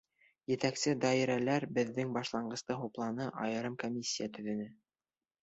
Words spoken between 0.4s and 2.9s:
Етәксе даирәләр беҙҙең башланғысты